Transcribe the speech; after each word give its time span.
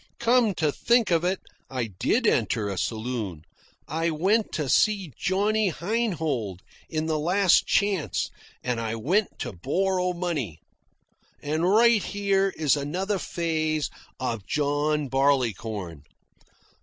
Come 0.17 0.55
to 0.55 0.71
think 0.71 1.11
of 1.11 1.23
it, 1.23 1.41
I 1.69 1.85
did 1.99 2.25
enter 2.25 2.69
a 2.69 2.77
saloon. 2.79 3.43
I 3.87 4.09
went 4.09 4.51
to 4.53 4.67
see 4.67 5.13
Johnny 5.15 5.69
Heinhold 5.69 6.63
in 6.89 7.05
the 7.05 7.19
Last 7.19 7.67
Chance, 7.67 8.31
and 8.63 8.79
I 8.79 8.95
went 8.95 9.37
to 9.37 9.53
borrow 9.53 10.13
money. 10.13 10.59
And 11.43 11.69
right 11.71 12.01
here 12.01 12.51
is 12.57 12.75
another 12.75 13.19
phase 13.19 13.91
of 14.19 14.47
John 14.47 15.07
Barleycorn. 15.07 16.01